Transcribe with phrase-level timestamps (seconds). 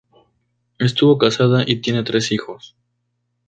[0.79, 2.75] Estuvo casada y tiene tres hijos.